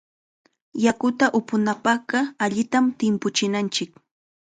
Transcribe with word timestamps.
Yakuta 0.85 1.25
upunapaqqa 1.39 2.19
allitam 2.43 2.85
timpuchinanchik. 2.97 3.91